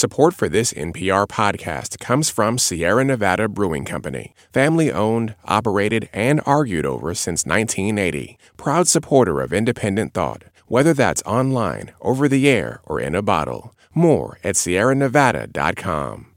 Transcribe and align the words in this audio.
Support 0.00 0.32
for 0.32 0.48
this 0.48 0.72
NPR 0.72 1.28
podcast 1.28 1.98
comes 1.98 2.30
from 2.30 2.56
Sierra 2.56 3.04
Nevada 3.04 3.50
Brewing 3.50 3.84
Company, 3.84 4.32
family 4.50 4.90
owned, 4.90 5.34
operated, 5.44 6.08
and 6.14 6.40
argued 6.46 6.86
over 6.86 7.14
since 7.14 7.44
1980. 7.44 8.38
Proud 8.56 8.88
supporter 8.88 9.42
of 9.42 9.52
independent 9.52 10.14
thought, 10.14 10.44
whether 10.68 10.94
that's 10.94 11.22
online, 11.24 11.92
over 12.00 12.28
the 12.28 12.48
air, 12.48 12.80
or 12.86 12.98
in 12.98 13.14
a 13.14 13.20
bottle. 13.20 13.74
More 13.92 14.38
at 14.42 14.54
sierranevada.com. 14.54 16.28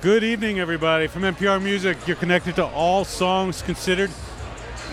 Good 0.00 0.24
evening, 0.24 0.58
everybody. 0.58 1.06
From 1.06 1.20
NPR 1.20 1.62
Music, 1.62 1.98
you're 2.06 2.16
connected 2.16 2.56
to 2.56 2.64
All 2.64 3.04
Songs 3.04 3.60
Considered. 3.60 4.10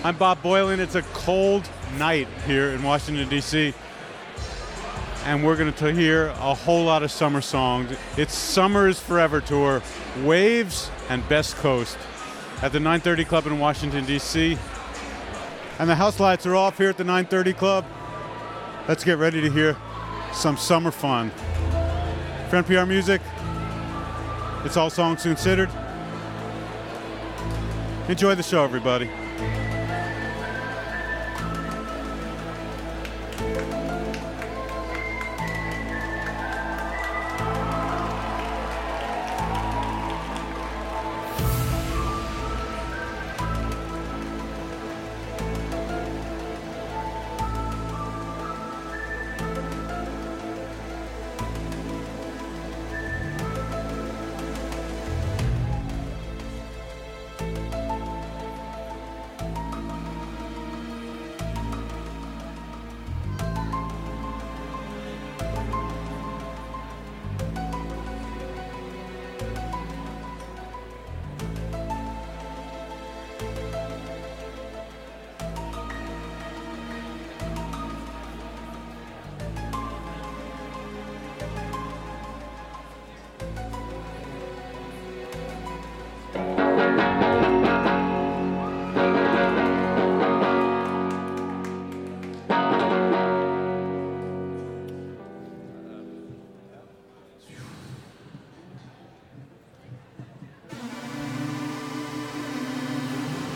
I'm 0.03 0.17
Bob 0.17 0.43
Boilen. 0.43 0.79
It's 0.79 0.95
a 0.95 1.03
cold 1.13 1.69
night 1.97 2.27
here 2.45 2.71
in 2.71 2.83
Washington, 2.83 3.29
D.C 3.29 3.73
and 5.25 5.43
we're 5.43 5.55
going 5.55 5.71
to 5.71 5.93
hear 5.93 6.27
a 6.27 6.53
whole 6.53 6.83
lot 6.83 7.01
of 7.03 7.11
summer 7.11 7.41
songs. 7.41 7.95
It's 8.17 8.35
Summer's 8.35 8.99
Forever 8.99 9.39
Tour, 9.41 9.81
Wavves 10.19 10.89
and 11.09 11.27
Best 11.29 11.55
Coast 11.55 11.97
at 12.61 12.71
the 12.71 12.79
930 12.79 13.25
Club 13.25 13.47
in 13.47 13.57
Washington, 13.59 14.05
D.C. 14.05 14.57
And 15.79 15.89
the 15.89 15.95
house 15.95 16.19
lights 16.19 16.45
are 16.45 16.55
off 16.55 16.77
here 16.77 16.89
at 16.89 16.97
the 16.97 17.03
930 17.03 17.53
Club. 17.53 17.85
Let's 18.87 19.03
get 19.03 19.17
ready 19.17 19.39
to 19.41 19.49
hear 19.49 19.77
some 20.33 20.57
summer 20.57 20.91
fun. 20.91 21.29
For 22.49 22.61
NPR 22.61 22.87
Music, 22.87 23.21
it's 24.65 24.77
all 24.77 24.89
songs 24.89 25.23
considered. 25.23 25.69
Enjoy 28.09 28.35
the 28.35 28.43
show, 28.43 28.63
everybody. 28.63 29.09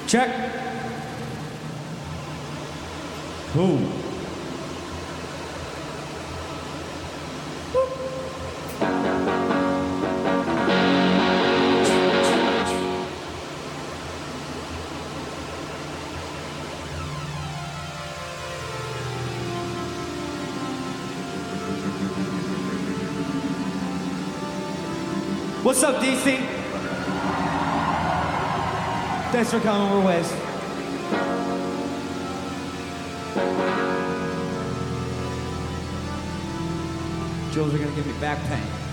Check. 0.08 0.30
Boom. 3.54 3.84
What's 25.64 25.84
up, 25.84 26.02
DC? 26.02 26.37
Thanks 29.38 29.52
for 29.52 29.60
coming. 29.60 30.04
We're 30.04 30.14
Wavves. 30.14 30.32
Jules 37.54 37.72
are 37.72 37.78
gonna 37.78 37.92
give 37.92 38.08
me 38.08 38.14
back 38.20 38.44
pain. 38.48 38.87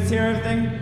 Guys 0.00 0.08
hear 0.08 0.22
everything? 0.22 0.79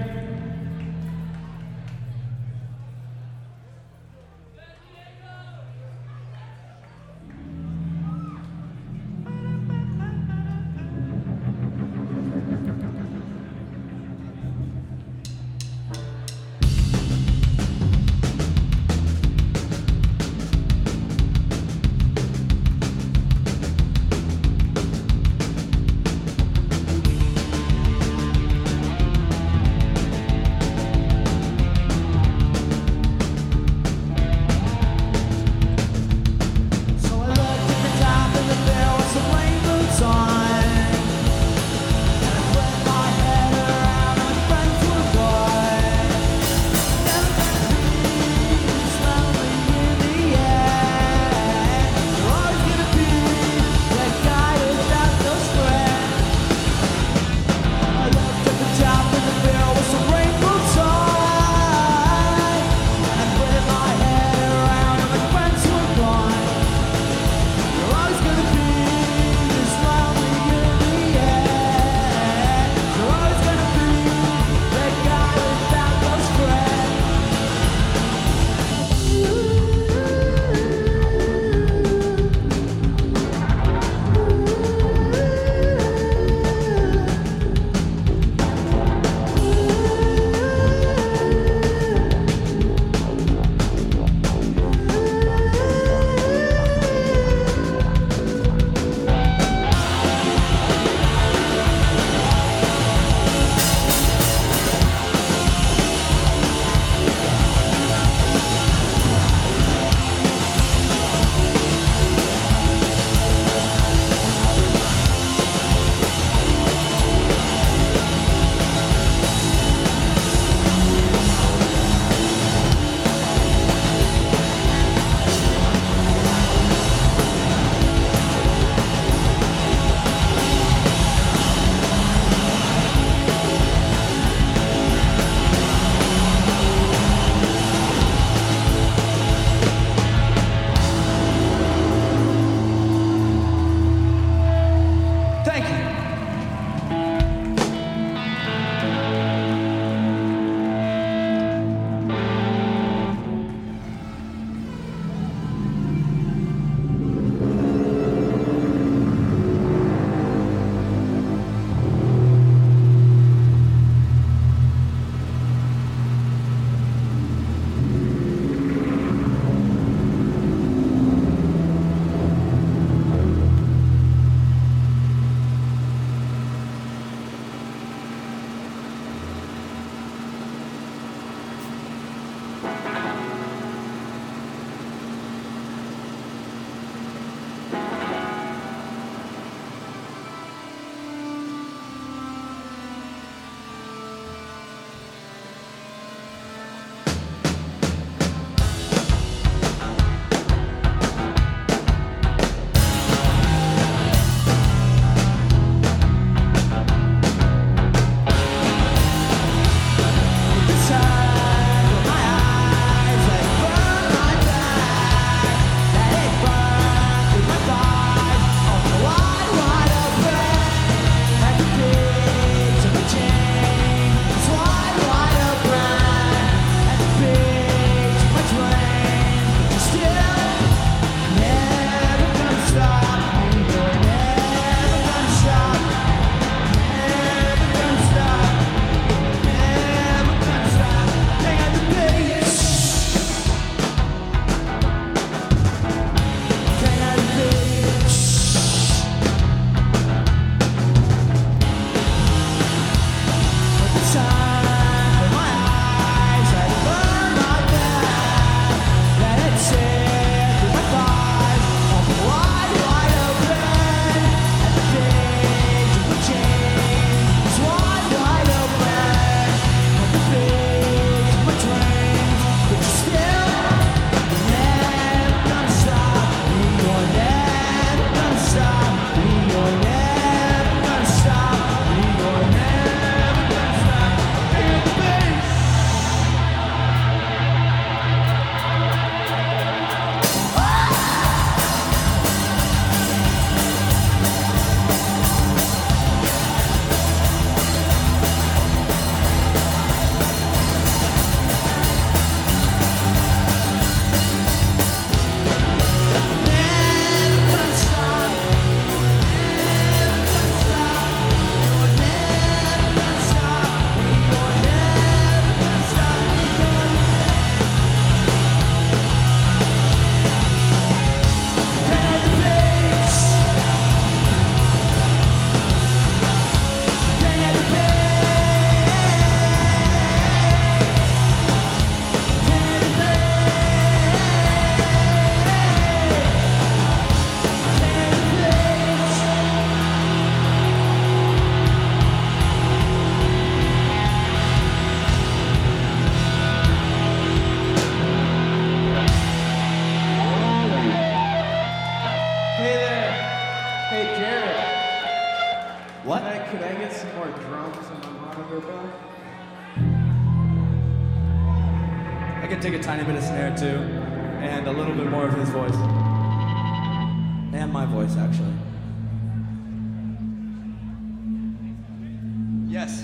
Yes. 372.68 373.02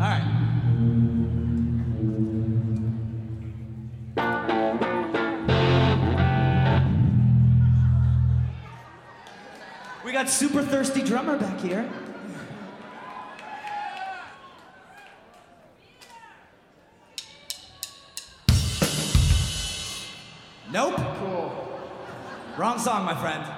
All 0.00 0.08
right. 0.08 0.24
We 10.04 10.10
got 10.10 10.28
super 10.28 10.62
thirsty 10.62 11.04
drummer 11.04 11.38
back 11.38 11.60
here. 11.60 11.88
song, 22.82 23.04
my 23.04 23.14
friend. 23.14 23.51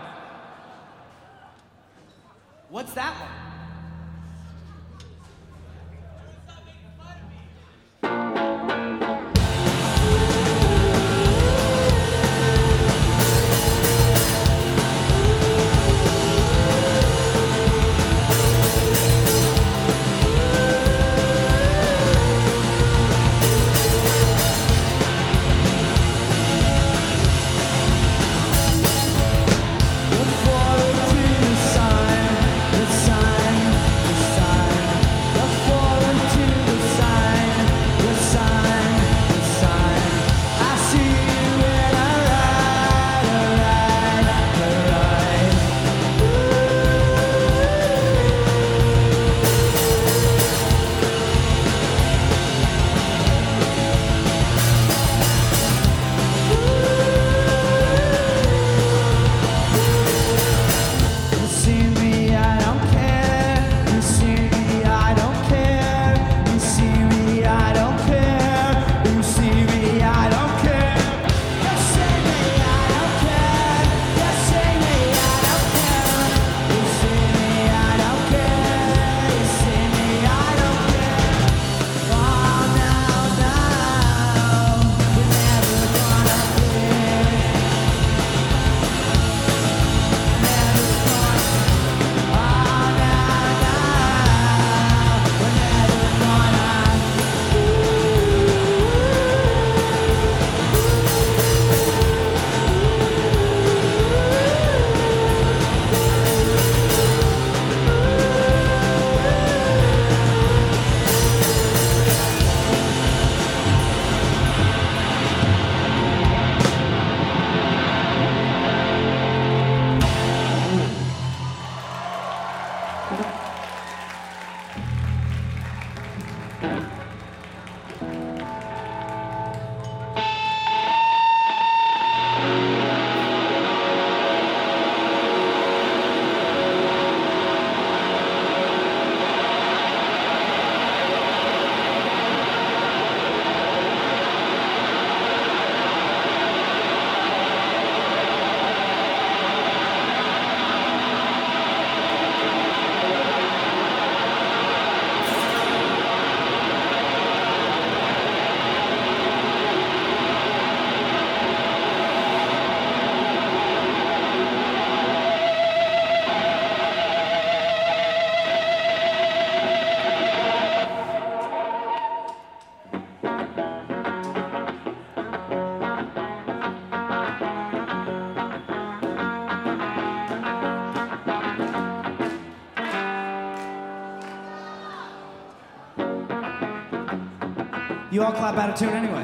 You 188.14 188.22
all 188.22 188.30
clap 188.30 188.56
out 188.56 188.70
of 188.70 188.76
tune 188.76 188.90
anyway. 188.90 189.23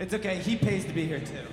It's 0.00 0.14
okay. 0.14 0.36
He 0.36 0.56
pays 0.56 0.86
to 0.86 0.92
be 0.92 1.06
here 1.06 1.20
too. 1.20 1.46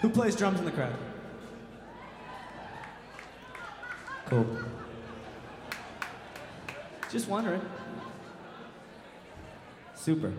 Who 0.00 0.08
plays 0.08 0.36
drums 0.36 0.60
in 0.60 0.64
the 0.64 0.70
crowd? 0.70 0.94
Cool. 4.26 4.46
Just 7.10 7.28
wondering. 7.28 7.60
Super. 9.94 10.32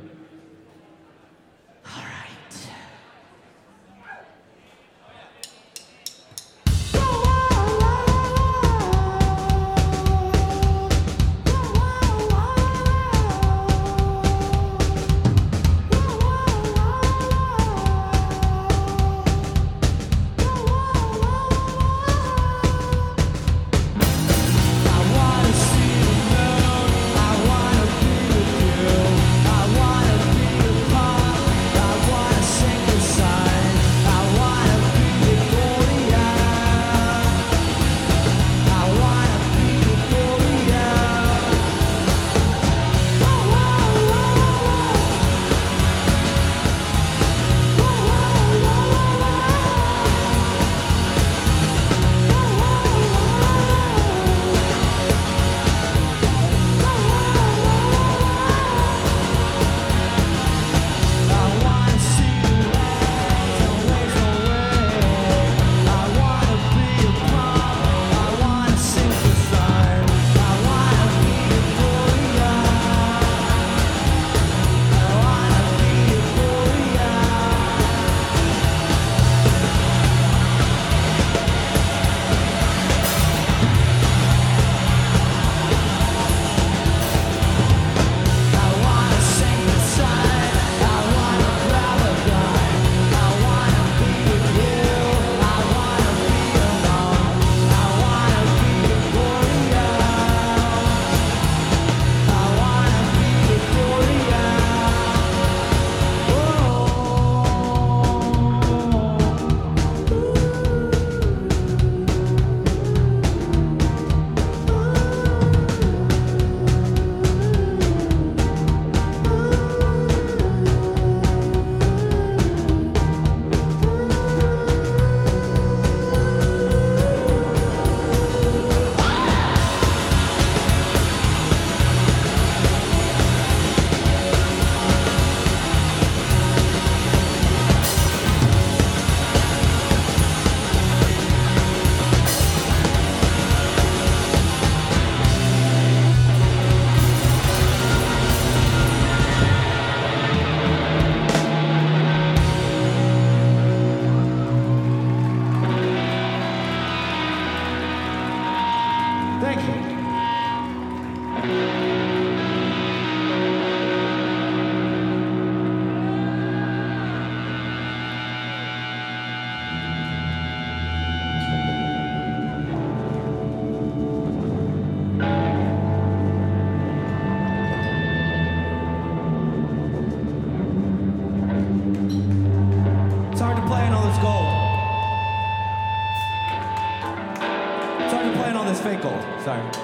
Sorry. 189.43 189.82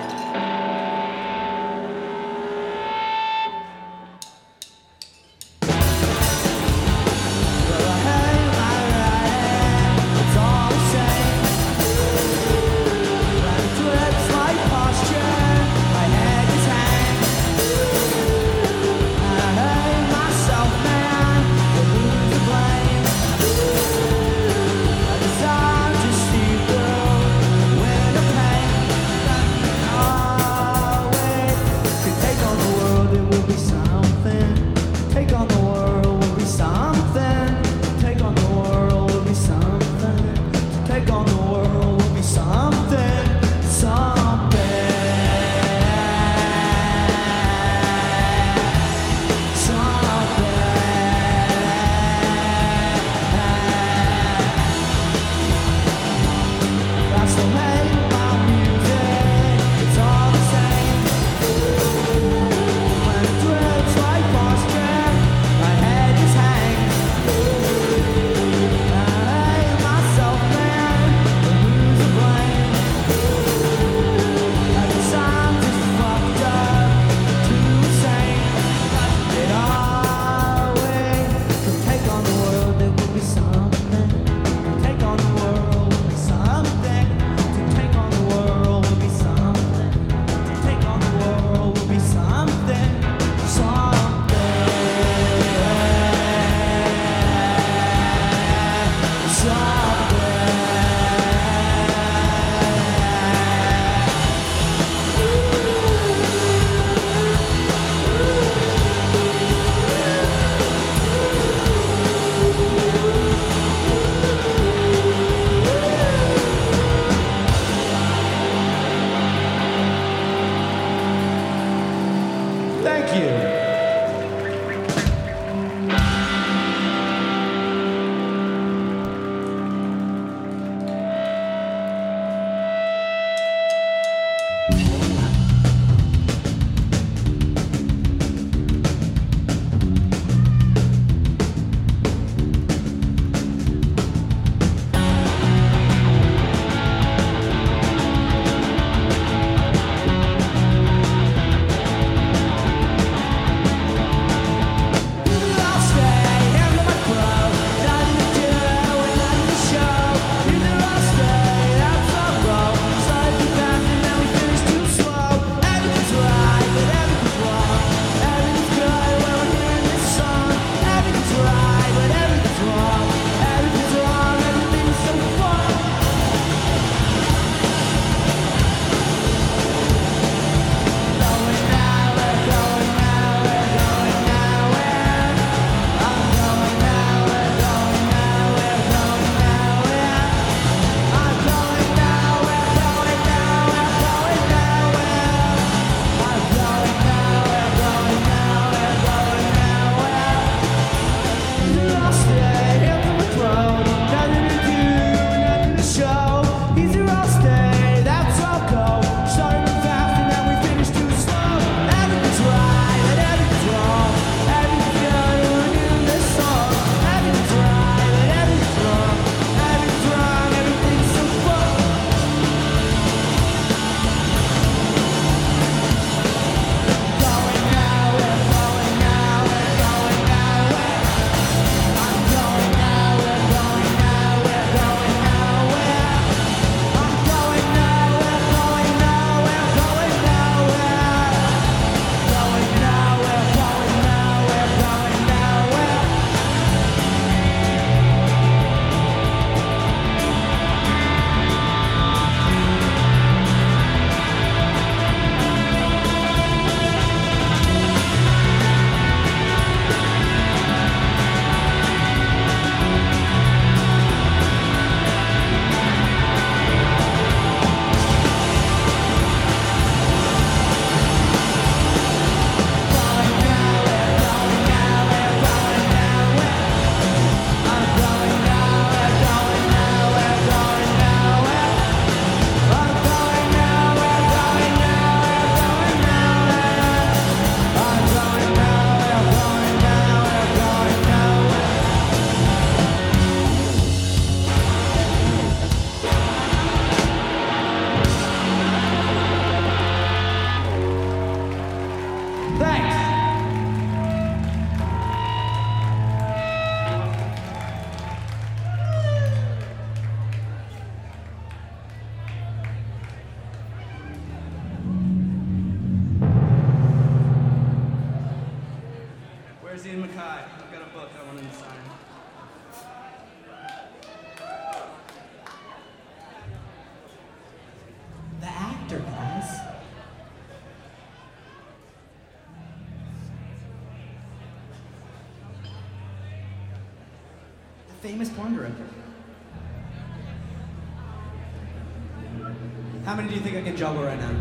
Juggle 343.79 344.03
right 344.03 344.19
now? 344.19 344.33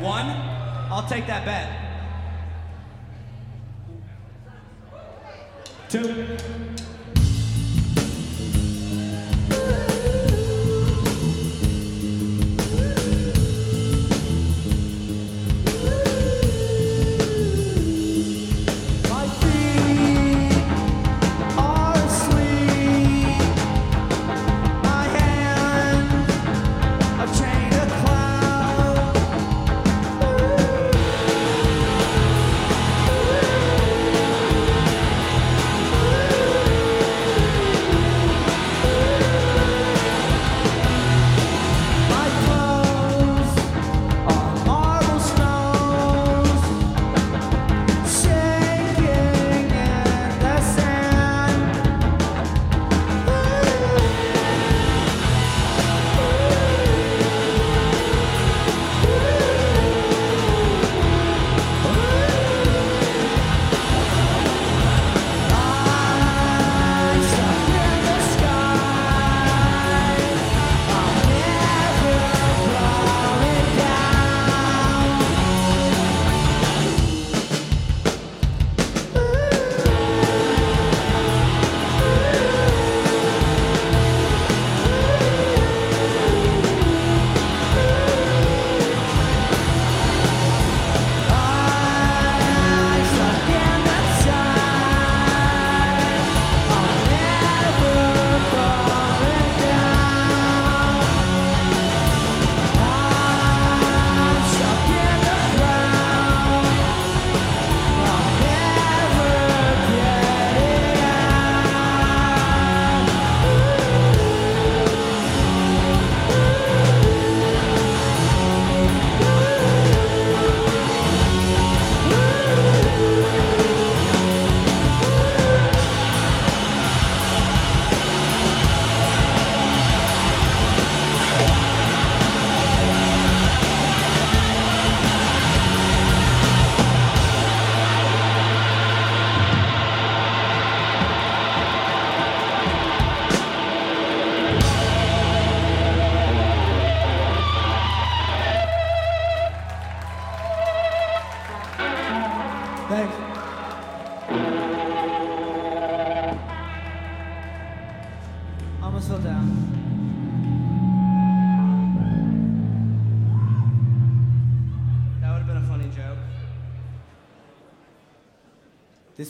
One? 0.00 0.24
I'll 0.90 1.06
take 1.06 1.26
that 1.26 1.44
bet. 1.44 1.61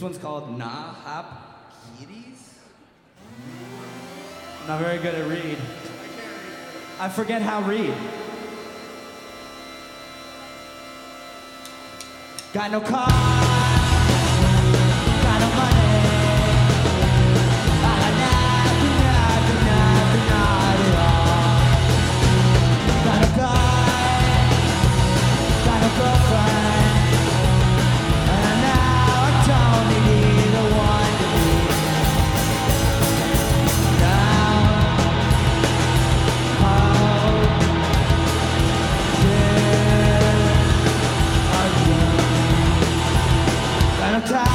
one's 0.02 0.18
called 0.18 0.58
No 0.58 0.64
Hope 0.66 1.26
Kids. 1.98 2.58
I'm 4.62 4.68
not 4.68 4.80
very 4.80 4.98
good 4.98 5.14
at 5.14 5.28
read. 5.28 5.58
I 6.98 7.08
forget 7.08 7.40
how 7.40 7.62
read. 7.62 7.94
Got 12.52 12.70
no 12.70 12.80
car. 12.80 13.31
time. 44.20 44.51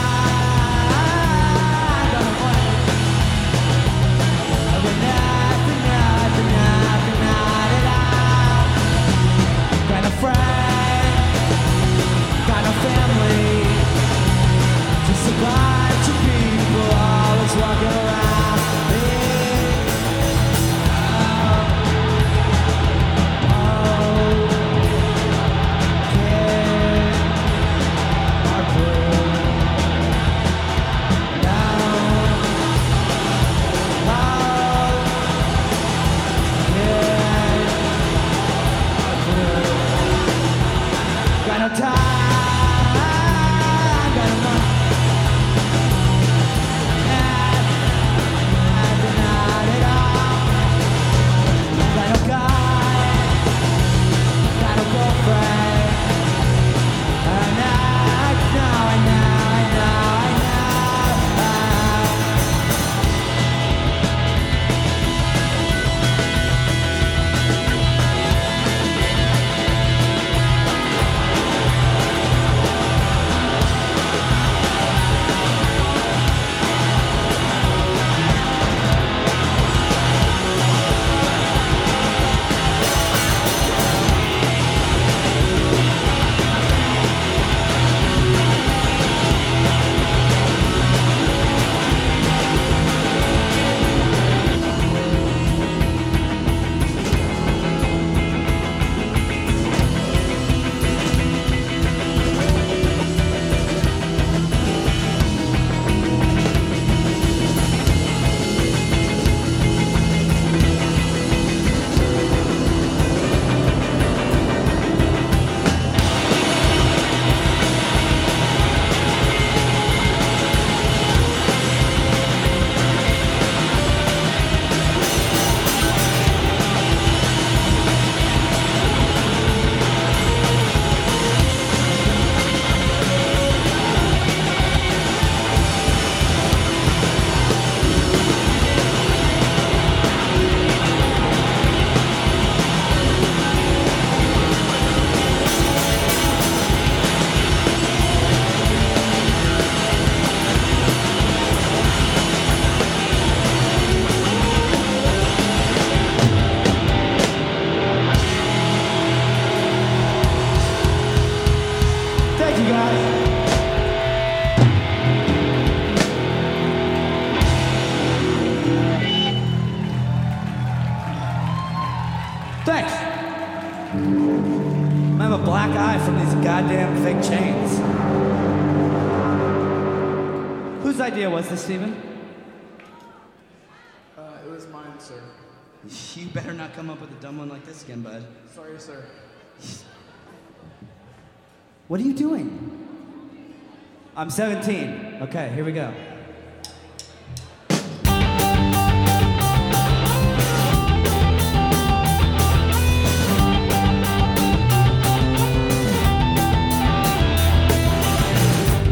I'm 194.28 194.32
17. 194.32 195.20
Okay, 195.22 195.54
here 195.56 195.64
we 195.64 195.72
go. 195.72 195.90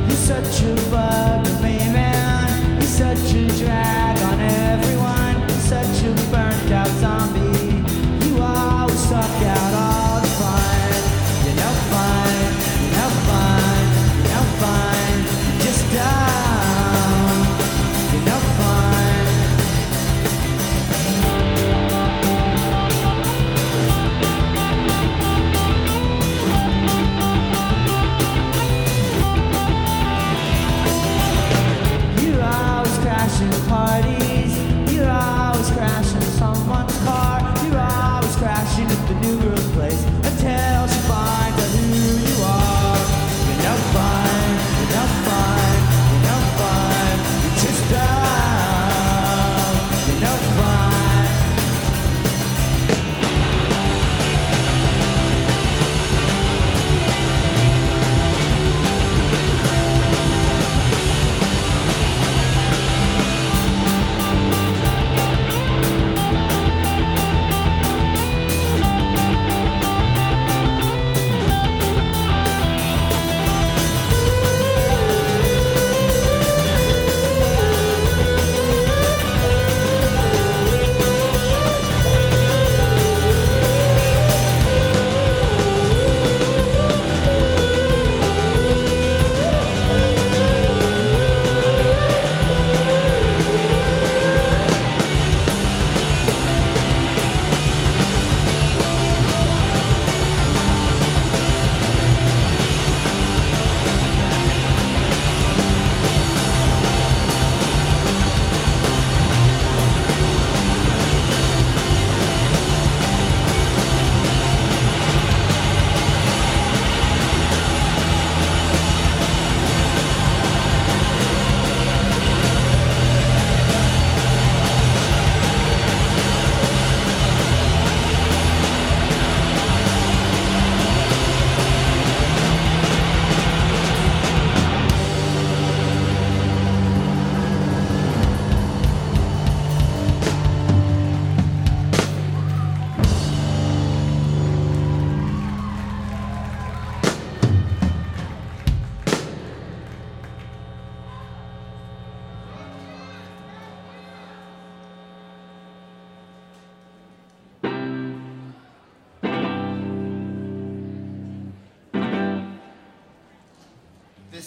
You're 0.08 0.16
such 0.16 0.62
a 0.62 0.76
bug. 0.90 1.46
You're 2.72 2.82
such 2.84 3.34
a 3.34 3.48
drag. 3.58 3.95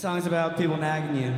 Song's 0.09 0.25
about 0.25 0.57
people 0.57 0.79
nagging 0.79 1.23
you. 1.23 1.35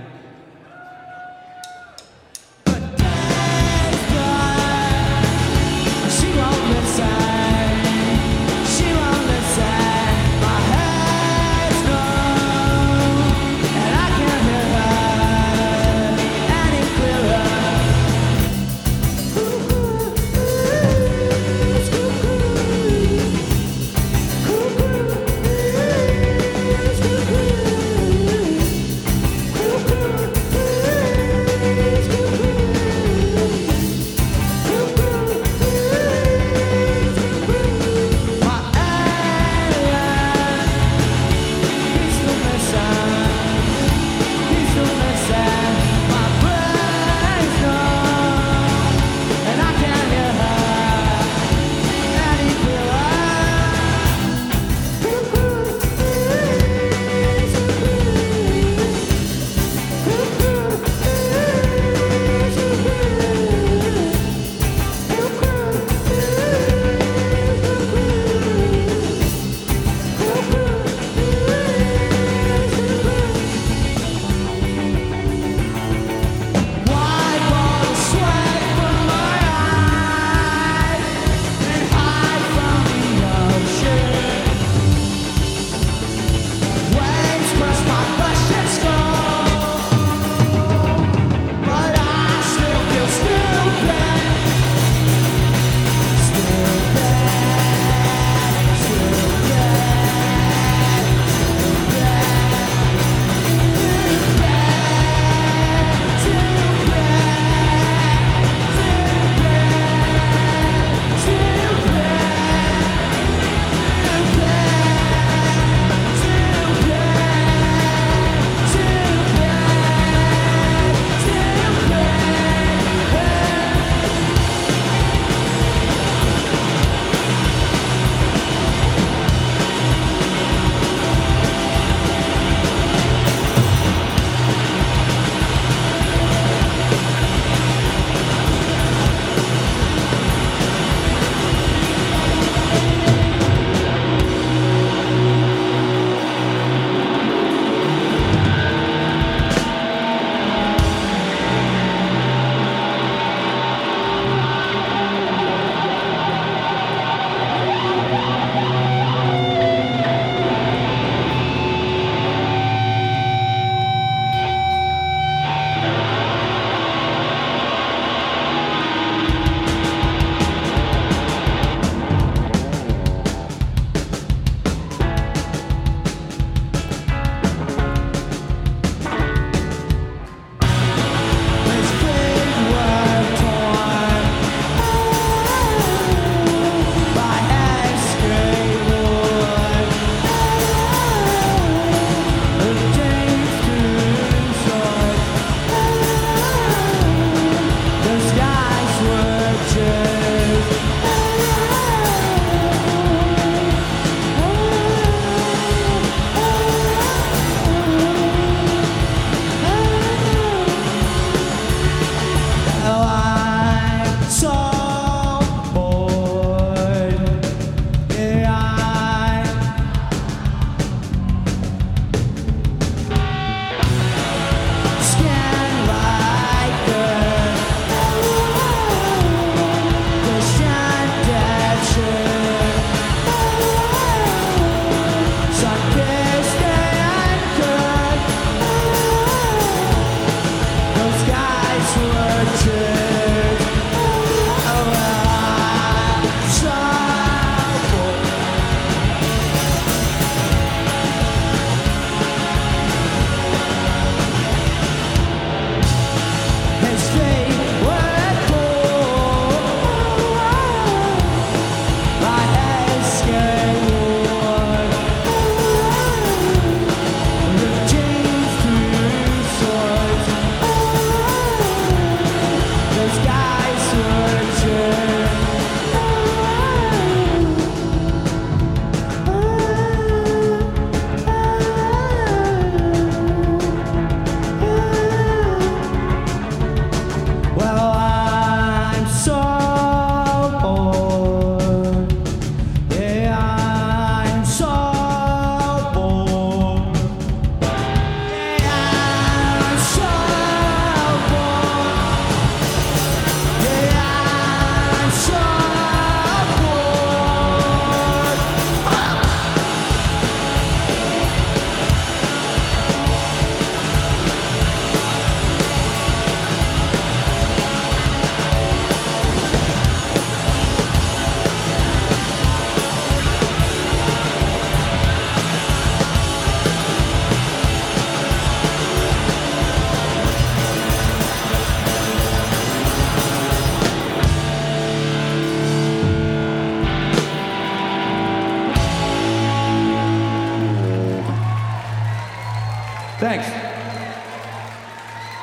Thanks. 343.30 343.48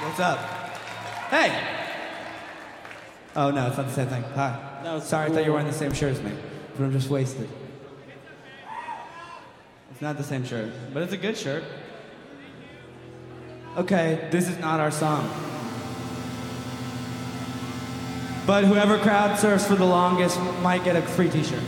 What's 0.04 0.20
up? 0.20 0.40
Hey! 1.30 1.58
Oh, 3.34 3.50
no, 3.50 3.68
it's 3.68 3.78
not 3.78 3.88
the 3.88 3.94
same 3.94 4.08
thing. 4.08 4.24
Hi. 4.36 4.82
No, 4.84 5.00
Sorry, 5.00 5.28
I 5.28 5.34
thought 5.34 5.46
you 5.46 5.52
were 5.52 5.54
wearing 5.54 5.72
the 5.72 5.78
same 5.78 5.94
shirt 5.94 6.12
as 6.12 6.22
me, 6.22 6.34
but 6.76 6.84
I'm 6.84 6.92
just 6.92 7.10
wasted. 7.10 7.48
It's 9.92 10.02
not 10.02 10.18
the 10.18 10.24
same 10.26 10.44
shirt, 10.44 10.70
but 10.94 11.02
it's 11.02 11.14
a 11.14 11.18
good 11.18 11.38
shirt. 11.38 11.64
Okay, 13.78 14.28
this 14.32 14.50
is 14.50 14.60
not 14.60 14.82
our 14.82 14.92
song. 14.92 15.24
But 18.46 18.66
whoever 18.66 18.98
crowd 18.98 19.40
surfs 19.40 19.66
for 19.66 19.76
the 19.76 19.86
longest 19.86 20.38
might 20.62 20.84
get 20.84 20.98
a 20.98 21.02
free 21.02 21.30
t 21.30 21.42
shirt. 21.42 21.64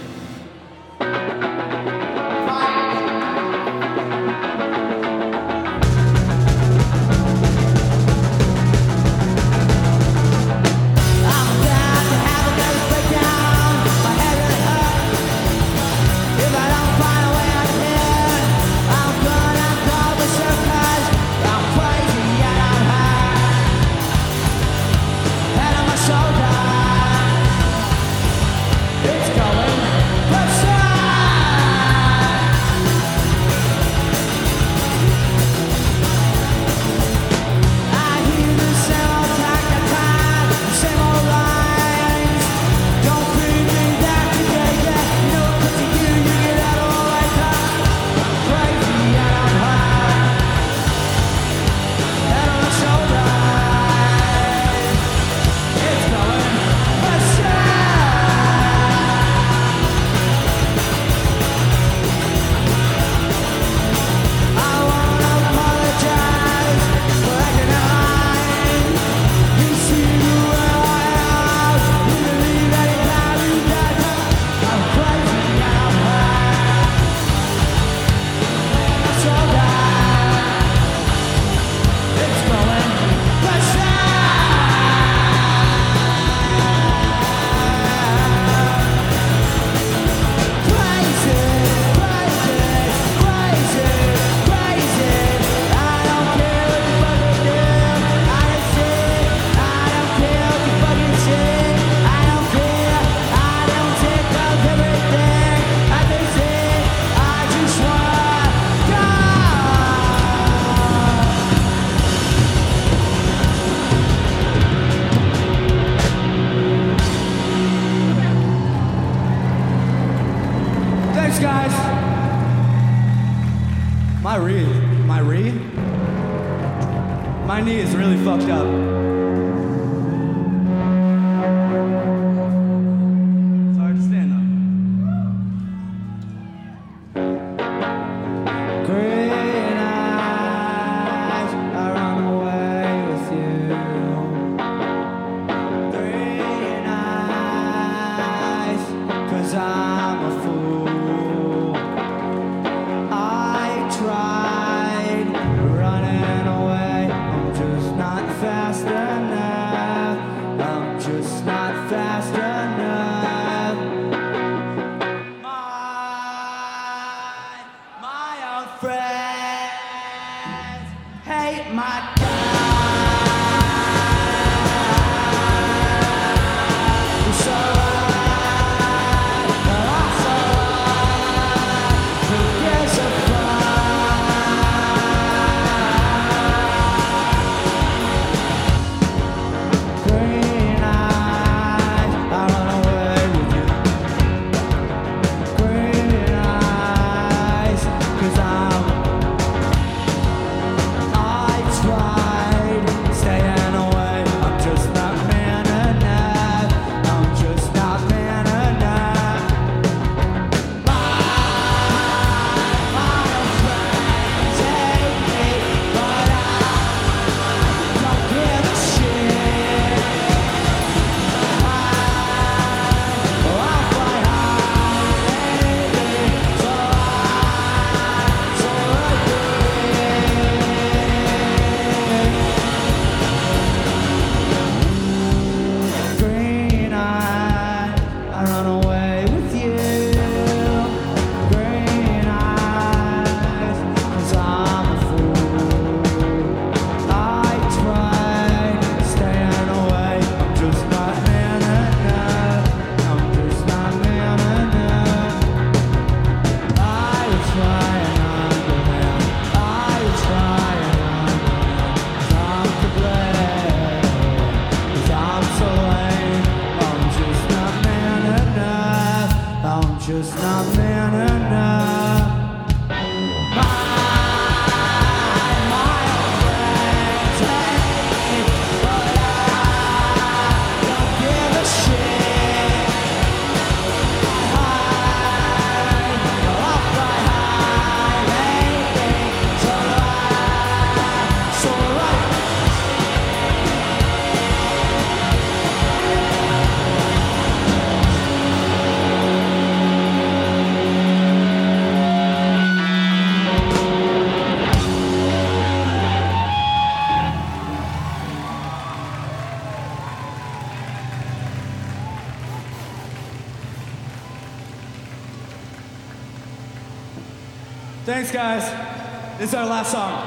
Thanks, 318.30 318.70
guys. 318.70 319.40
This 319.40 319.50
is 319.50 319.56
our 319.56 319.66
last 319.66 319.92
song. 319.92 320.22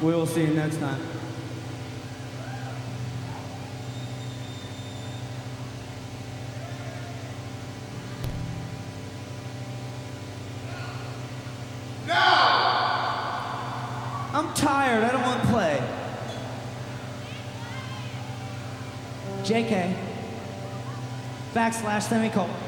We 0.00 0.14
will 0.14 0.24
see 0.24 0.40
you 0.46 0.54
next 0.54 0.78
time. 0.78 0.98
I'm 14.34 14.54
tired. 14.54 15.04
I 15.04 15.10
don't 15.12 15.20
want 15.20 15.42
to 15.42 15.48
play. 15.48 15.82
JK. 19.42 19.94
Backslash 21.52 22.08
semicolon. 22.08 22.61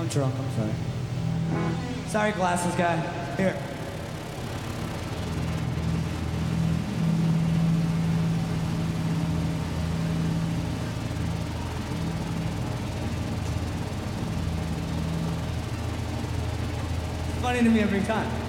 I'm 0.00 0.08
drunk. 0.08 0.34
I'm 0.34 0.50
sorry. 0.56 0.72
Sorry, 2.08 2.32
glasses 2.32 2.74
guy. 2.74 2.96
Here. 3.36 3.52
Funny 17.42 17.62
to 17.62 17.68
me 17.68 17.80
every 17.80 18.00
time. 18.00 18.39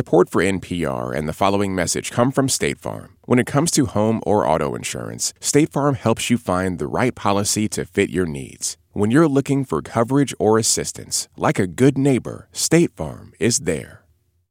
Support 0.00 0.30
for 0.30 0.42
NPR 0.42 1.14
and 1.14 1.28
the 1.28 1.34
following 1.34 1.74
message 1.74 2.10
come 2.10 2.32
from 2.32 2.48
State 2.48 2.80
Farm. 2.80 3.18
When 3.26 3.38
it 3.38 3.44
comes 3.44 3.70
to 3.72 3.84
home 3.84 4.22
or 4.24 4.48
auto 4.48 4.74
insurance, 4.74 5.34
State 5.40 5.72
Farm 5.72 5.94
helps 5.94 6.30
you 6.30 6.38
find 6.38 6.78
the 6.78 6.86
right 6.86 7.14
policy 7.14 7.68
to 7.68 7.84
fit 7.84 8.08
your 8.08 8.24
needs. 8.24 8.78
When 8.92 9.10
you're 9.10 9.28
looking 9.28 9.62
for 9.62 9.82
coverage 9.82 10.34
or 10.38 10.56
assistance, 10.56 11.28
like 11.36 11.58
a 11.58 11.66
good 11.66 11.98
neighbor, 11.98 12.48
State 12.50 12.92
Farm 12.96 13.34
is 13.38 13.58
there. 13.58 13.99